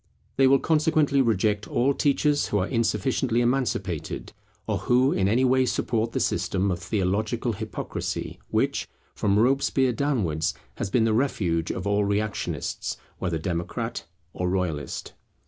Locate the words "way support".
5.45-6.11